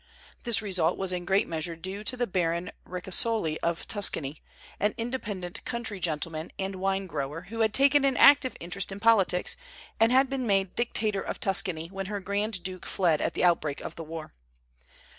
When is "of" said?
3.61-3.87, 11.21-11.39, 13.81-13.93